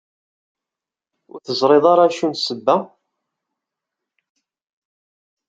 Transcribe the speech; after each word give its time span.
Ur 1.31 1.39
teẓriḍ 1.45 1.85
ara 1.93 2.03
acu 2.07 2.25
n 2.27 2.33
ssebba? 2.39 2.75